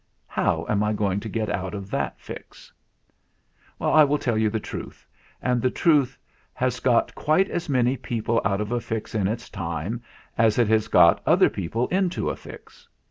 [0.25, 2.73] How am I going to get out of that fix?
[3.79, 5.05] I will tell you the truth,
[5.43, 6.17] and the truth
[6.55, 10.01] has got quite as many people out of a fix in its time
[10.39, 12.87] as it has got other people into a fix.